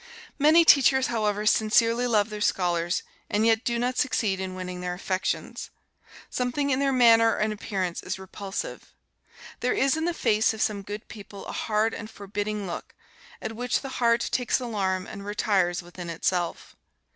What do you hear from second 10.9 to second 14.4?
people a hard and forbidding look, at which the heart